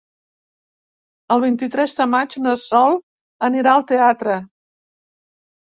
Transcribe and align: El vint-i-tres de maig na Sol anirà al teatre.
El 1.35 1.43
vint-i-tres 1.43 1.95
de 2.01 2.09
maig 2.15 2.35
na 2.47 2.55
Sol 2.63 2.99
anirà 3.51 3.77
al 3.79 3.89
teatre. 3.95 4.41